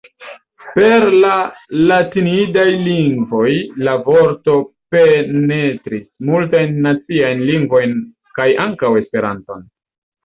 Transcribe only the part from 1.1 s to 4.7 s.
la latinidaj lingvoj la vorto